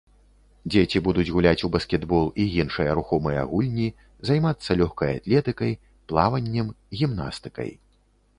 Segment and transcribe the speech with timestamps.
[0.75, 3.85] Дзеці будуць гуляць у баскетбол і іншыя рухомыя гульні,
[4.31, 5.77] займацца лёгкай атлетыкай,
[6.13, 6.67] плаваннем,
[7.03, 7.71] гімнастыкай.